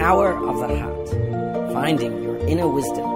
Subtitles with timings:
[0.00, 1.08] power of the heart.
[1.72, 3.06] Finding your inner wisdom.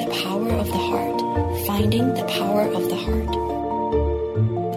[0.00, 1.18] The power of the heart.
[1.66, 3.32] Finding the power of the heart.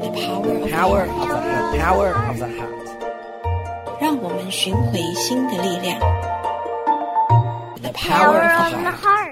[0.04, 1.74] The power of Power the of heart.
[1.74, 1.80] the heart.
[1.80, 2.78] Power of the heart.
[4.02, 6.00] 让我们寻回心的力量。
[7.82, 9.25] The Power power of of the the heart.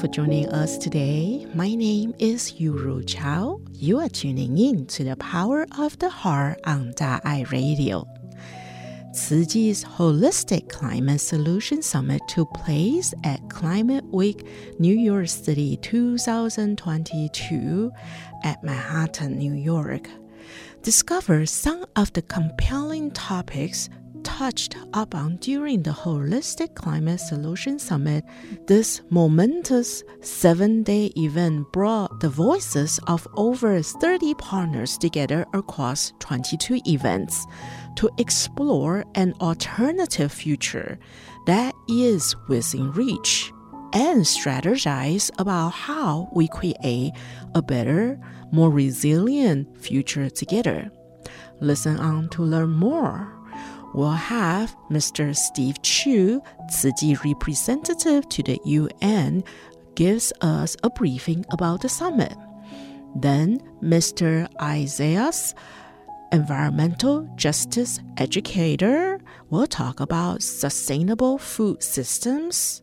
[0.00, 1.46] For joining us today.
[1.54, 3.60] My name is Yuru Chao.
[3.74, 8.08] You are tuning in to the Power of the Heart on Da'ai Radio.
[9.12, 14.46] Chi's Holistic Climate Solution Summit took place at Climate Week
[14.78, 17.92] New York City 2022
[18.42, 20.08] at Manhattan, New York.
[20.80, 23.90] Discover some of the compelling topics
[24.22, 28.24] touched upon during the Holistic Climate Solution Summit,
[28.66, 36.80] this momentous seven day event brought the voices of over 30 partners together across 22
[36.86, 37.46] events
[37.96, 40.98] to explore an alternative future
[41.46, 43.52] that is within reach
[43.92, 47.12] and strategize about how we create
[47.54, 48.18] a better,
[48.52, 50.90] more resilient future together.
[51.60, 53.39] Listen on to learn more
[53.94, 55.36] we'll have Mr.
[55.36, 59.44] Steve Chu, Tzu representative to the UN,
[59.94, 62.34] gives us a briefing about the summit.
[63.16, 64.48] Then Mr.
[64.60, 65.54] Isaiah's
[66.32, 72.82] environmental justice educator will talk about sustainable food systems.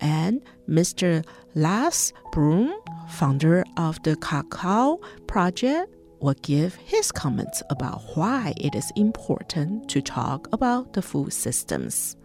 [0.00, 1.24] And Mr.
[1.54, 2.72] Lars Brun,
[3.08, 10.00] founder of the Cacao Project, will give his comments about why it is important to
[10.00, 12.16] talk about the food systems.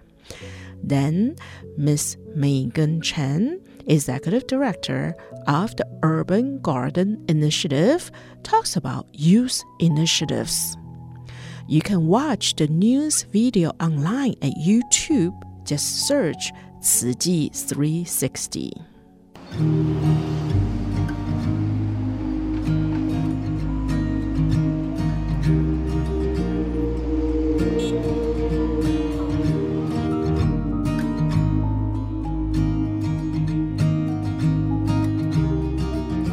[0.83, 1.35] Then,
[1.77, 2.17] Ms.
[2.35, 5.15] Megan Chen, Executive Director
[5.47, 8.11] of the Urban Garden Initiative,
[8.43, 10.75] talks about youth initiatives.
[11.67, 15.33] You can watch the news video online at YouTube.
[15.65, 16.51] Just search
[16.81, 18.73] 慈济 360.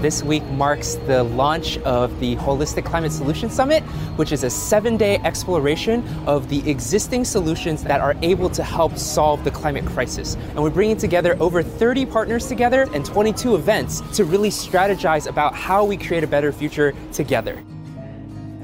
[0.00, 3.82] This week marks the launch of the Holistic Climate Solution Summit,
[4.16, 8.96] which is a seven day exploration of the existing solutions that are able to help
[8.96, 10.36] solve the climate crisis.
[10.36, 15.54] And we're bringing together over 30 partners together and 22 events to really strategize about
[15.54, 17.62] how we create a better future together.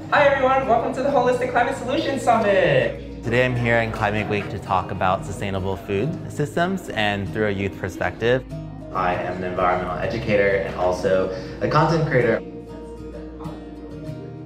[0.09, 0.67] Hi, everyone.
[0.67, 3.23] Welcome to the Holistic Climate Solution Summit.
[3.23, 7.51] Today I'm here in Climate Week to talk about sustainable food systems and through a
[7.51, 8.43] youth perspective.
[8.97, 11.29] I am an environmental educator and also
[11.61, 12.41] a content creator.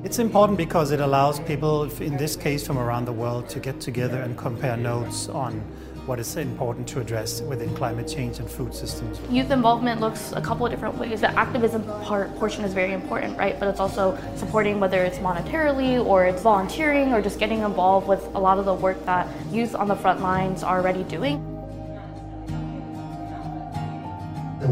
[0.03, 3.79] It's important because it allows people, in this case from around the world, to get
[3.79, 5.61] together and compare notes on
[6.05, 9.21] what is important to address within climate change and food systems.
[9.29, 11.21] Youth involvement looks a couple of different ways.
[11.21, 13.57] The activism part portion is very important, right?
[13.57, 18.21] But it's also supporting whether it's monetarily or it's volunteering or just getting involved with
[18.35, 21.50] a lot of the work that youth on the front lines are already doing.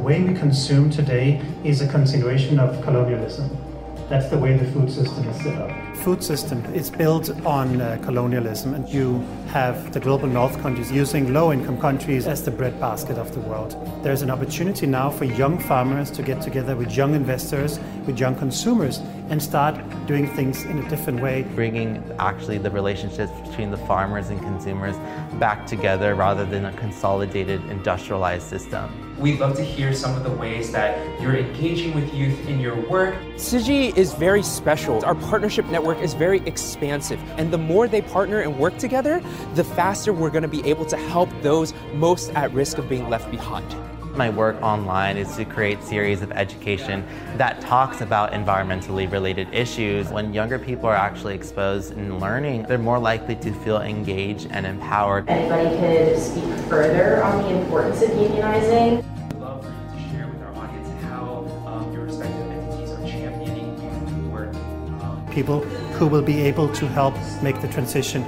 [0.09, 3.47] Way we consume today is a continuation of colonialism.
[4.09, 5.97] That's the way the food system is set up.
[5.97, 11.33] Food system is built on uh, colonialism, and you have the global north countries using
[11.33, 13.75] low-income countries as the breadbasket of the world.
[14.03, 18.35] There's an opportunity now for young farmers to get together with young investors, with young
[18.35, 18.99] consumers,
[19.29, 21.43] and start doing things in a different way.
[21.55, 24.95] Bringing actually the relationships between the farmers and consumers
[25.39, 29.05] back together rather than a consolidated industrialized system.
[29.19, 32.79] We'd love to hear some of the ways that you're engaging with youth in your
[32.89, 33.15] work.
[33.35, 35.03] Tzu Chi is very special.
[35.03, 39.21] Our partnership network is very expansive, and the more they partner and work together,
[39.55, 43.09] the faster we're going to be able to help those most at risk of being
[43.09, 43.65] left behind.
[44.15, 47.05] My work online is to create series of education
[47.37, 50.09] that talks about environmentally related issues.
[50.09, 54.65] When younger people are actually exposed and learning, they're more likely to feel engaged and
[54.65, 55.29] empowered.
[55.29, 59.05] Anybody could speak further on the importance of unionizing.
[59.31, 63.07] We'd love for you to share with our audience how um, your respective entities are
[63.07, 65.31] championing youth work.
[65.31, 65.61] People
[65.95, 68.25] who will be able to help make the transition.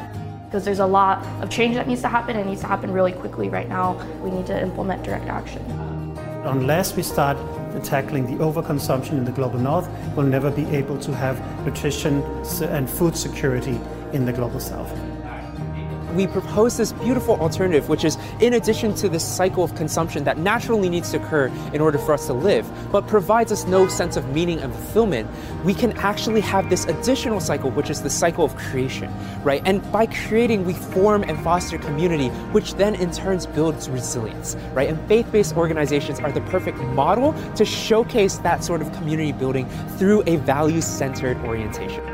[0.52, 3.14] Because there's a lot of change that needs to happen and needs to happen really
[3.14, 3.94] quickly right now.
[4.22, 5.64] We need to implement direct action.
[6.44, 7.38] Unless we start
[7.86, 12.22] tackling the overconsumption in the global north, we'll never be able to have nutrition
[12.64, 13.80] and food security
[14.12, 14.92] in the global south.
[16.14, 20.38] We propose this beautiful alternative, which is in addition to this cycle of consumption that
[20.38, 24.18] naturally needs to occur in order for us to live, but provides us no sense
[24.18, 25.30] of meaning and fulfillment,
[25.64, 29.12] we can actually have this additional cycle, which is the cycle of creation,
[29.44, 29.62] right?
[29.66, 34.90] And by creating, we form and foster community, which then in turns builds resilience, right?
[34.90, 39.68] And faith based organizations are the perfect model to showcase that sort of community building
[39.98, 42.11] through a value centered orientation.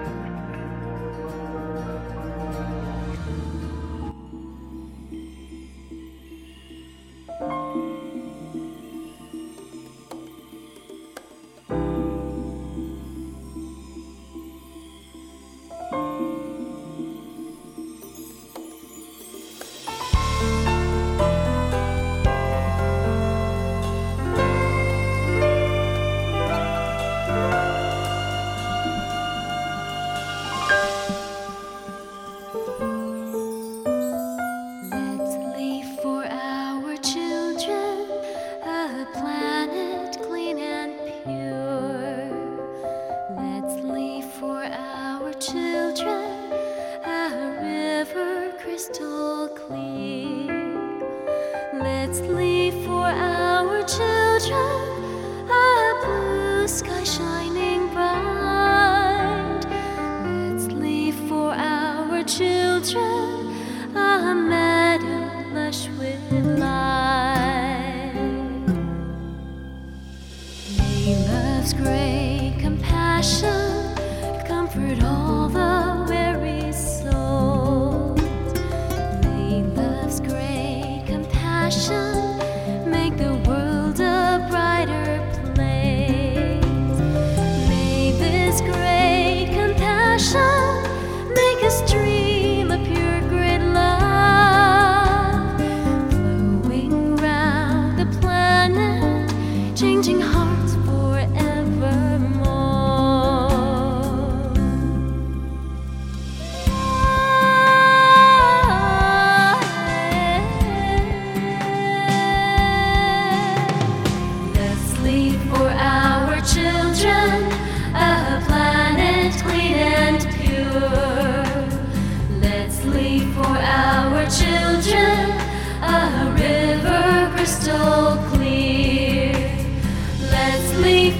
[81.69, 82.06] 生。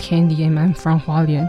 [0.00, 1.48] Candy and I'm from Hualien.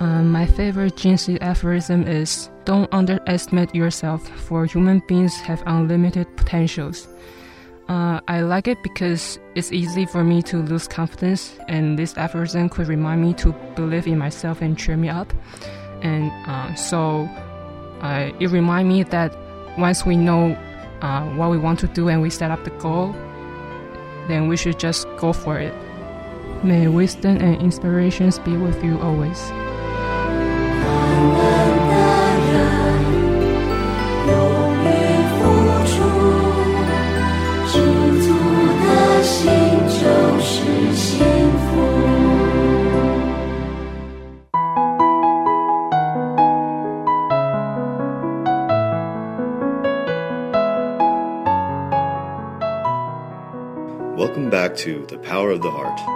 [0.00, 6.26] Um, my favorite Jing Si aphorism is Don't underestimate yourself, for human beings have unlimited
[6.36, 7.08] potentials.
[7.88, 12.70] Uh, I like it because it's easy for me to lose confidence, and this aphorism
[12.70, 15.32] could remind me to believe in myself and cheer me up.
[16.02, 17.28] And uh, so
[18.00, 19.36] uh, it reminds me that
[19.78, 20.56] once we know
[21.02, 23.12] uh, what we want to do and we set up the goal,
[24.28, 25.74] then we should just go for it.
[26.62, 29.50] May wisdom and inspirations be with you always.
[54.16, 56.13] Welcome back to The Power of the Heart.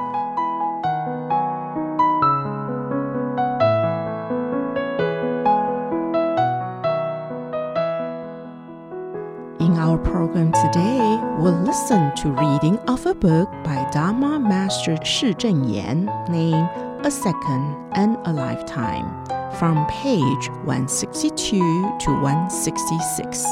[10.05, 16.69] Program today, we'll listen to reading of a book by Dharma Master Shi Zhenyan named
[17.07, 19.25] A Second and a Lifetime
[19.59, 21.59] from page 162
[22.01, 23.45] to 166.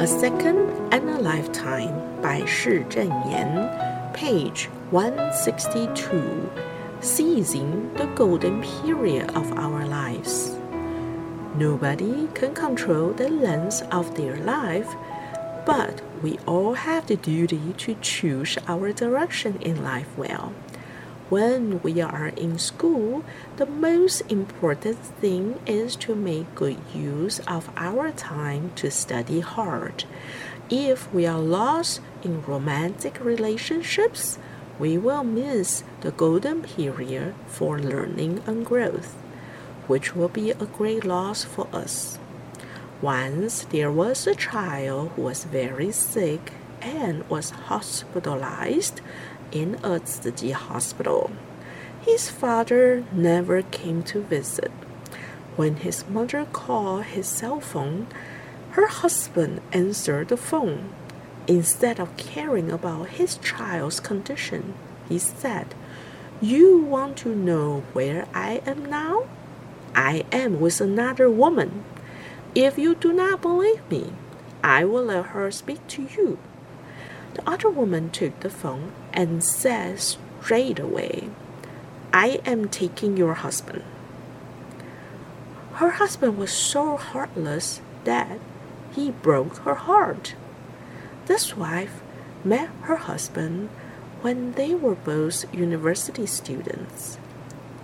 [0.00, 0.58] A Second
[0.92, 6.50] and a Lifetime by Shi Zhenyan, page 162,
[7.04, 10.56] Seizing the Golden Period of Our Lives.
[11.54, 14.88] Nobody can control the length of their life,
[15.66, 20.54] but we all have the duty to choose our direction in life well.
[21.28, 23.22] When we are in school,
[23.58, 30.04] the most important thing is to make good use of our time to study hard.
[30.70, 34.38] If we are lost in romantic relationships,
[34.78, 39.14] we will miss the golden period for learning and growth,
[39.86, 42.18] which will be a great loss for us.
[43.00, 49.00] Once there was a child who was very sick and was hospitalized
[49.52, 51.30] in a city hospital.
[52.02, 54.72] His father never came to visit.
[55.56, 58.08] When his mother called his cell phone,
[58.70, 60.90] her husband answered the phone.
[61.46, 64.74] Instead of caring about his child's condition,
[65.08, 65.74] he said,
[66.40, 69.26] You want to know where I am now?
[69.94, 71.84] I am with another woman.
[72.54, 74.12] If you do not believe me,
[74.62, 76.38] I will let her speak to you.
[77.34, 81.28] The other woman took the phone and said straight away,
[82.12, 83.82] I am taking your husband.
[85.74, 88.38] Her husband was so heartless that
[88.94, 90.36] he broke her heart.
[91.26, 92.02] This wife
[92.44, 93.70] met her husband
[94.20, 97.18] when they were both university students.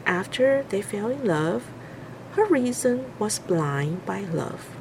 [0.04, 1.70] After they fell in love,
[2.32, 4.76] her reason was blind by love,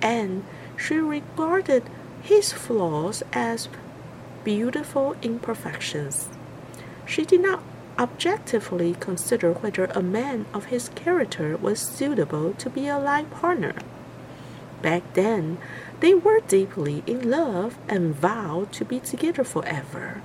[0.00, 0.44] and
[0.76, 1.84] she regarded
[2.22, 3.68] his flaws as
[4.44, 6.28] beautiful imperfections.
[7.06, 7.62] She did not
[7.98, 13.74] objectively consider whether a man of his character was suitable to be a life partner.
[14.80, 15.58] Back then,
[16.02, 20.20] they were deeply in love and vowed to be together forever.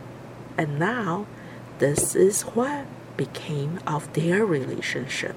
[0.57, 1.27] And now,
[1.77, 5.35] this is what became of their relationship.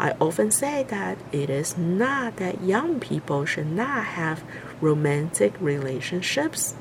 [0.00, 4.42] I often say that it is not that young people should not have
[4.80, 6.74] romantic relationships,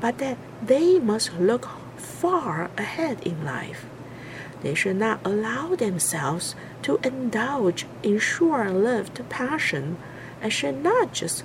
[0.00, 1.68] but that they must look
[1.98, 3.84] far ahead in life.
[4.62, 9.98] They should not allow themselves to indulge in short lived passion
[10.40, 11.44] and should not just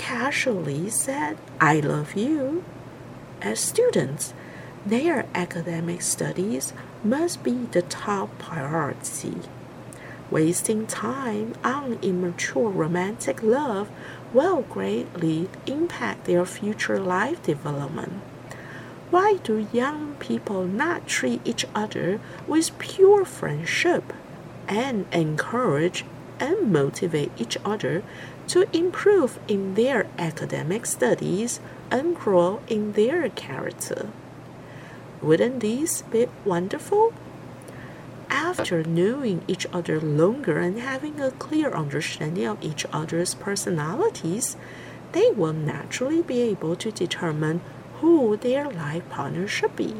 [0.00, 2.64] casually said, I love you.
[3.42, 4.32] As students,
[4.86, 6.72] their academic studies
[7.04, 9.36] must be the top priority.
[10.30, 13.90] Wasting time on immature romantic love
[14.32, 18.14] will greatly impact their future life development.
[19.10, 24.14] Why do young people not treat each other with pure friendship
[24.66, 26.06] and encourage
[26.38, 28.02] and motivate each other
[28.50, 34.08] to improve in their academic studies and grow in their character?
[35.22, 37.12] Wouldn't this be wonderful?
[38.28, 44.56] After knowing each other longer and having a clear understanding of each other's personalities,
[45.12, 47.60] they will naturally be able to determine
[48.00, 49.94] who their life partner should be.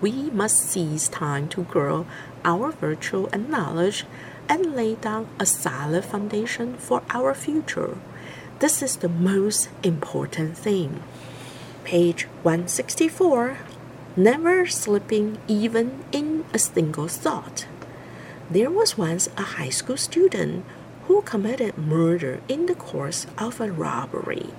[0.00, 2.06] We must seize time to grow
[2.44, 4.04] our virtue and knowledge
[4.52, 7.96] and lay down a solid foundation for our future.
[8.58, 11.02] This is the most important thing.
[11.84, 13.56] Page 164
[14.14, 17.66] never slipping even in a single thought.
[18.50, 20.66] There was once a high school student
[21.08, 24.50] who committed murder in the course of a robbery.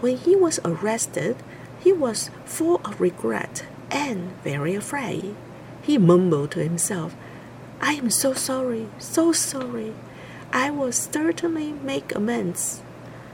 [0.00, 1.36] When he was arrested,
[1.84, 5.36] he was full of regret and very afraid.
[5.82, 7.14] He mumbled to himself,
[7.84, 9.92] I am so sorry, so sorry.
[10.52, 12.80] I will certainly make amends.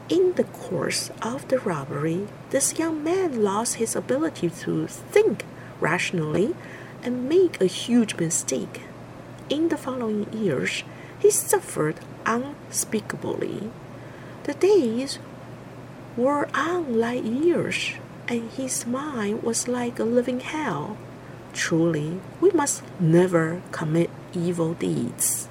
[0.09, 5.45] In the course of the robbery, this young man lost his ability to think
[5.81, 6.57] rationally
[7.03, 8.81] and make a huge mistake.
[9.51, 10.83] In the following years,
[11.19, 13.71] he suffered unspeakably.
[14.45, 15.19] The days
[16.17, 17.93] were on like years,
[18.27, 20.97] and his mind was like a living hell.
[21.53, 25.49] Truly, we must never commit evil deeds.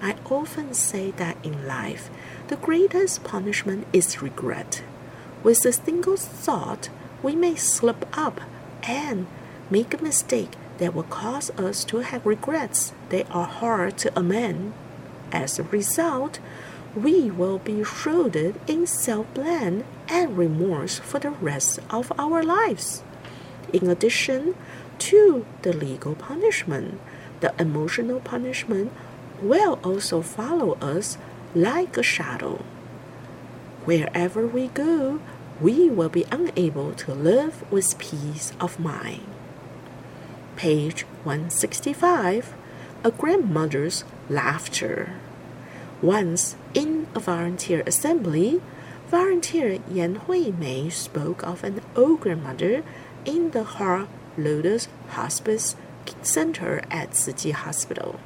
[0.00, 2.10] I often say that in life,
[2.48, 4.82] the greatest punishment is regret.
[5.42, 6.88] With a single thought,
[7.22, 8.40] we may slip up
[8.82, 9.26] and
[9.70, 14.72] make a mistake that will cause us to have regrets that are hard to amend.
[15.30, 16.40] As a result,
[16.94, 23.02] we will be shrouded in self blame and remorse for the rest of our lives.
[23.72, 24.54] In addition
[24.98, 27.00] to the legal punishment,
[27.42, 28.90] the emotional punishment
[29.42, 31.18] will also follow us
[31.54, 32.64] like a shadow.
[33.84, 35.20] Wherever we go,
[35.60, 39.26] we will be unable to live with peace of mind.
[40.54, 42.54] Page 165
[43.02, 45.14] A Grandmother's Laughter.
[46.00, 48.62] Once in a volunteer assembly,
[49.08, 52.84] volunteer Yan Hui Mei spoke of an old grandmother
[53.24, 54.08] in the Heart
[54.38, 55.74] Lotus Hospice
[56.22, 58.20] Center at Chi Hospital.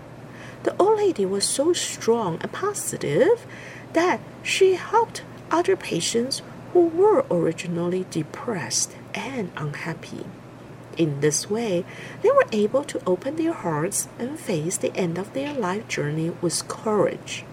[0.62, 3.46] The old lady was so strong and positive
[3.92, 6.42] that she helped other patients
[6.72, 10.26] who were originally depressed and unhappy.
[10.96, 11.84] In this way,
[12.22, 16.30] they were able to open their hearts and face the end of their life journey
[16.40, 17.44] with courage.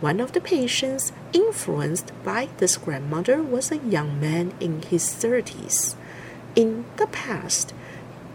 [0.00, 5.96] One of the patients influenced by this grandmother was a young man in his 30s.
[6.54, 7.67] In the past,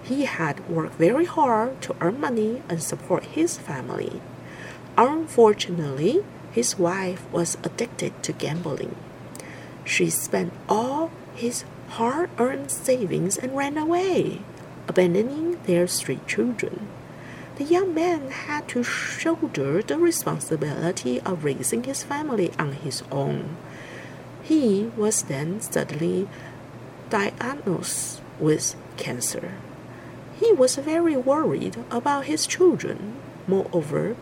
[0.03, 4.21] he had worked very hard to earn money and support his family.
[4.97, 8.95] Unfortunately, his wife was addicted to gambling.
[9.85, 14.41] She spent all his hard earned savings and ran away,
[14.87, 16.87] abandoning their three children.
[17.55, 23.57] The young man had to shoulder the responsibility of raising his family on his own.
[24.43, 26.27] He was then suddenly
[27.09, 29.53] diagnosed with cancer.
[30.43, 33.15] He was very worried about his children.
[33.47, 34.17] Moreover,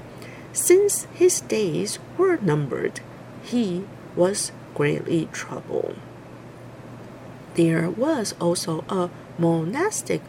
[0.54, 3.00] since his days were numbered,
[3.42, 3.86] he
[4.16, 5.96] was greatly troubled.
[7.56, 10.22] There was also a monastic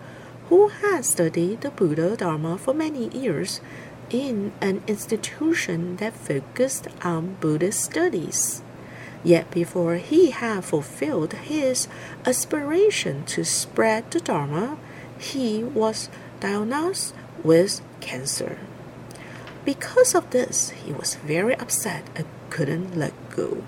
[0.48, 3.60] who had studied the Buddha Dharma for many years
[4.08, 8.62] in an institution that focused on Buddhist studies.
[9.22, 11.86] Yet before he had fulfilled his
[12.24, 14.78] aspiration to spread the Dharma,
[15.22, 16.08] he was
[16.40, 18.58] diagnosed with cancer.
[19.64, 23.62] Because of this, he was very upset and couldn't let go.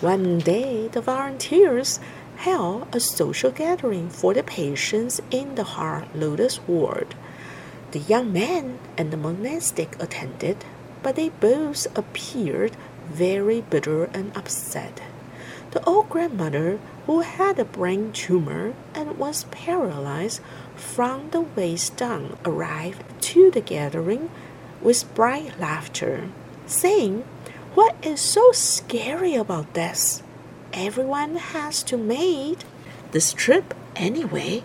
[0.00, 2.00] One day, the volunteers
[2.36, 7.14] held a social gathering for the patients in the Heart Lotus ward.
[7.92, 10.64] The young man and the monastic attended,
[11.02, 12.76] but they both appeared
[13.08, 15.00] very bitter and upset.
[15.72, 20.40] The old grandmother, who had a brain tumor and was paralyzed
[20.74, 24.30] from the waist down, arrived to the gathering
[24.82, 26.28] with bright laughter,
[26.66, 27.24] saying
[27.74, 30.24] what is so scary about this?
[30.72, 32.58] Everyone has to make
[33.12, 34.64] this trip anyway.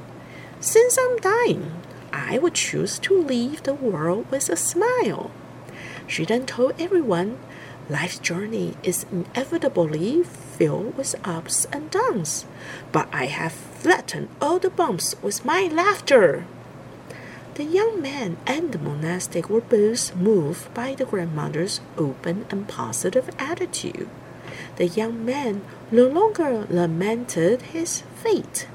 [0.59, 1.71] Since I'm dying,
[2.11, 5.29] I would choose to leave the world with a smile.
[6.07, 7.37] She then told everyone
[7.89, 10.23] life's journey is inevitably
[10.57, 12.45] filled with ups and downs,
[12.91, 16.45] but I have flattened all the bumps with my laughter.
[17.55, 23.29] The young man and the monastic were both moved by the grandmother's open and positive
[23.39, 24.09] attitude.
[24.75, 28.67] The young man no longer lamented his fate.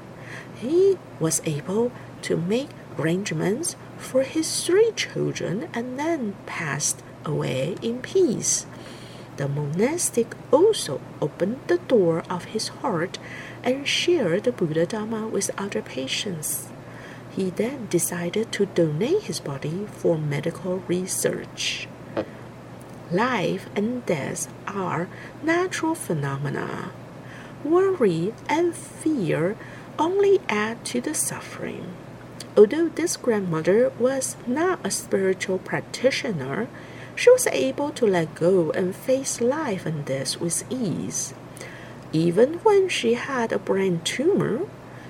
[0.55, 1.91] He was able
[2.23, 8.65] to make arrangements for his three children and then passed away in peace.
[9.37, 13.17] The monastic also opened the door of his heart
[13.63, 16.69] and shared the Buddha Dharma with other patients.
[17.31, 21.87] He then decided to donate his body for medical research.
[23.09, 25.07] Life and death are
[25.41, 26.91] natural phenomena.
[27.63, 29.55] Worry and fear
[29.97, 31.93] only add to the suffering.
[32.57, 36.67] Although this grandmother was not a spiritual practitioner,
[37.21, 41.35] she was able to let go and face life and death with ease.
[42.11, 44.61] Even when she had a brain tumor,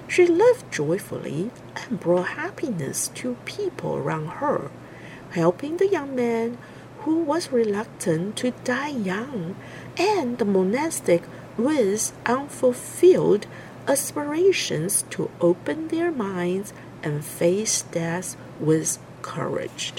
[0.09, 4.69] she lived joyfully and brought happiness to people around her,
[5.29, 6.57] helping the young man
[7.03, 9.55] who was reluctant to die young
[9.95, 11.23] and the monastic
[11.55, 13.47] with unfulfilled
[13.87, 19.93] aspirations to open their minds and face death with courage.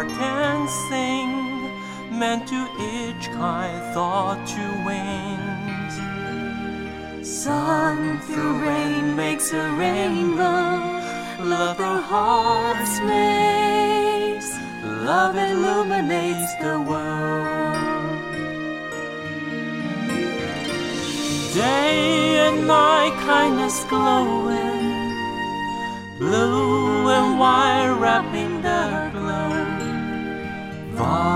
[0.00, 5.94] Heart and sing, meant to each kind thought to wings.
[7.28, 10.70] Sun through rain makes a rainbow,
[11.44, 14.50] love through hearts makes,
[14.84, 17.76] love illuminates the world.
[21.52, 24.80] Day and night, kindness glowing,
[26.18, 28.59] blue and white wrapping.
[31.00, 31.29] Volunteers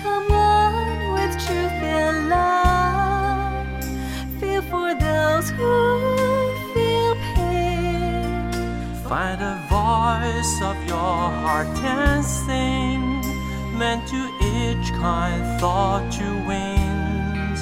[0.00, 3.66] Become one with truth and love.
[4.40, 5.72] Feel for those who
[6.72, 8.50] feel pain.
[9.06, 13.20] Find a voice of your heart and sing,
[13.78, 17.60] meant to each kind thought to wings.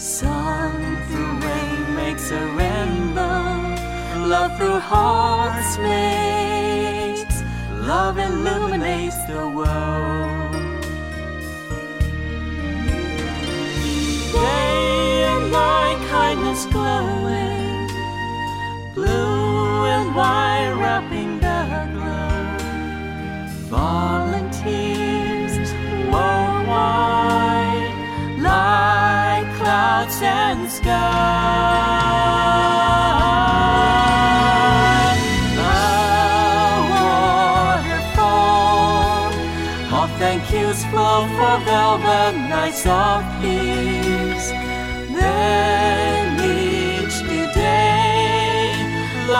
[0.00, 7.42] Sun through rain makes a rainbow, love through hearts makes,
[7.86, 10.11] love illuminates the world.
[16.52, 17.88] Kindness glowing,
[18.94, 22.56] blue and white wrapping the glow.
[23.68, 24.92] Volunteers
[26.12, 27.94] worldwide,
[28.38, 30.88] like clouds and sky.
[35.56, 35.72] The
[38.12, 38.52] waterfall
[40.02, 44.50] of thank yous flow for velvet nights of peace.
[45.14, 46.01] Then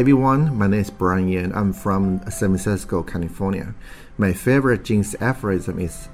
[0.00, 1.52] everyone, my name is Brian Yan.
[1.54, 3.74] I'm from San Francisco, California.
[4.16, 6.08] My favorite Jing Si aphorism is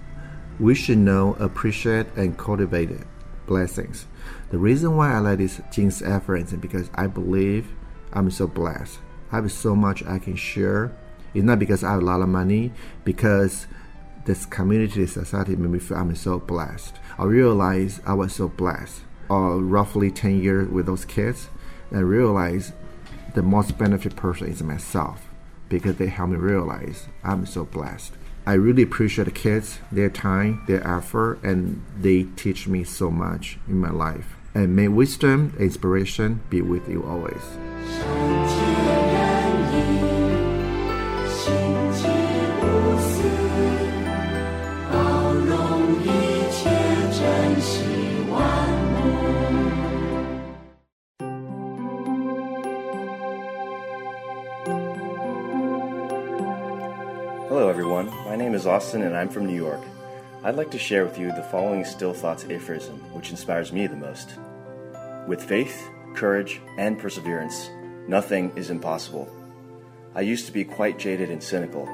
[0.58, 2.90] we should know, appreciate, and cultivate
[3.46, 4.06] blessings.
[4.50, 7.68] The reason why I like this Jing Si aphorism is because I believe
[8.12, 8.98] I'm so blessed.
[9.30, 10.90] I have so much I can share.
[11.32, 12.72] It's not because I have a lot of money,
[13.04, 13.68] because
[14.24, 16.96] this community, this society made me feel I'm so blessed.
[17.20, 19.02] I realized I was so blessed.
[19.30, 21.50] Uh, roughly 10 years with those kids,
[21.92, 22.72] I realized
[23.36, 25.28] the most benefit person is myself
[25.68, 28.14] because they help me realize I'm so blessed.
[28.46, 33.58] I really appreciate the kids, their time, their effort, and they teach me so much
[33.68, 34.36] in my life.
[34.54, 37.42] And may wisdom and inspiration be with you always.
[58.56, 59.82] Is Austin and I'm from New York.
[60.42, 63.96] I'd like to share with you the following still thoughts aphorism, which inspires me the
[63.96, 64.30] most.
[65.28, 67.68] With faith, courage, and perseverance,
[68.08, 69.30] nothing is impossible.
[70.14, 71.84] I used to be quite jaded and cynical.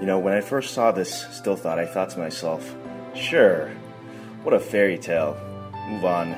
[0.00, 2.74] You know, when I first saw this still thought, I thought to myself,
[3.14, 3.68] sure,
[4.44, 5.36] what a fairy tale.
[5.90, 6.30] Move on.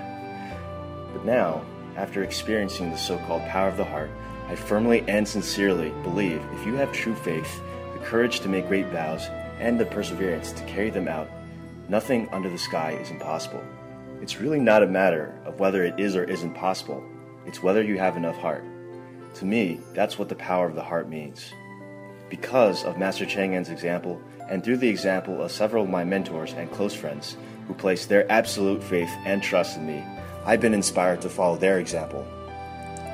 [1.13, 1.65] But now,
[1.97, 4.11] after experiencing the so called power of the heart,
[4.49, 7.61] I firmly and sincerely believe if you have true faith,
[7.93, 9.29] the courage to make great vows,
[9.61, 11.31] and the perseverance to carry them out,
[11.89, 13.63] nothing under the sky is impossible.
[14.21, 17.05] It's really not a matter of whether it is or isn't possible,
[17.47, 18.65] it's whether you have enough heart.
[19.35, 21.53] To me, that's what the power of the heart means.
[22.29, 26.53] Because of Master Cheng Yen's example, and through the example of several of my mentors
[26.55, 27.37] and close friends
[27.69, 30.03] who placed their absolute faith and trust in me,
[30.45, 32.27] I've been inspired to follow their example.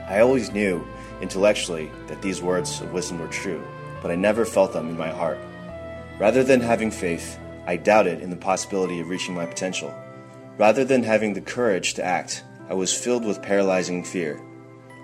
[0.08, 0.86] I always knew,
[1.20, 3.62] intellectually, that these words of wisdom were true,
[4.00, 5.38] but I never felt them in my heart.
[6.18, 9.92] Rather than having faith, I doubted in the possibility of reaching my potential.
[10.56, 14.40] Rather than having the courage to act, I was filled with paralyzing fear.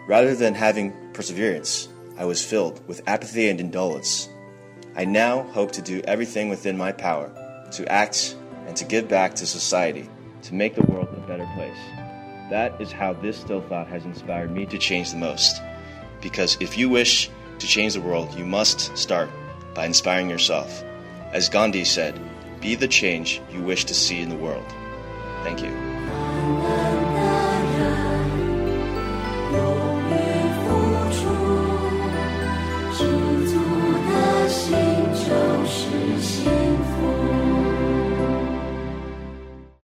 [0.08, 4.30] Rather than having perseverance, I was filled with apathy and indolence.
[4.96, 7.30] I now hope to do everything within my power
[7.72, 10.08] to act and to give back to society,
[10.42, 11.78] to make the world a better place.
[12.50, 15.60] That is how this still thought has inspired me to change the most.
[16.22, 19.30] Because if you wish to change the world, you must start
[19.74, 20.82] by inspiring yourself.
[21.32, 22.18] As Gandhi said,
[22.60, 24.66] be the change you wish to see in the world.
[25.42, 25.91] Thank you.